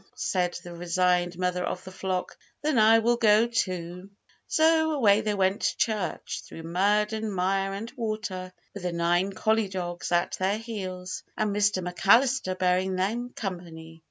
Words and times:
said 0.15 0.57
the 0.63 0.73
resigned 0.73 1.37
mother 1.37 1.63
of 1.63 1.83
the 1.83 1.91
flock; 1.91 2.35
"then 2.63 2.79
I 2.79 2.97
will 2.97 3.17
go 3.17 3.45
too!" 3.45 4.09
So 4.47 4.93
away 4.93 5.21
they 5.21 5.35
went 5.35 5.61
to 5.61 5.77
church, 5.77 6.41
through 6.47 6.63
mud 6.63 7.13
and 7.13 7.31
mire 7.31 7.73
and 7.73 7.91
water, 7.95 8.51
with 8.73 8.81
the 8.81 8.93
nine 8.93 9.31
collie 9.31 9.69
dogs 9.69 10.11
at 10.11 10.37
their 10.39 10.57
heels, 10.57 11.21
and 11.37 11.55
Mr 11.55 11.87
McAllister 11.87 12.57
bearing 12.57 12.95
them 12.95 13.29
company. 13.35 13.99